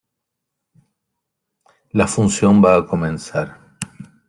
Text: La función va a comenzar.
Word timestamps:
La 1.91 2.07
función 2.07 2.59
va 2.59 2.75
a 2.75 2.87
comenzar. 2.87 3.77